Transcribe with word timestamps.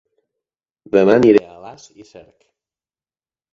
Dema 0.95 1.17
aniré 1.19 1.43
a 1.45 1.59
Alàs 1.59 1.87
i 2.05 2.09
Cerc 2.15 2.35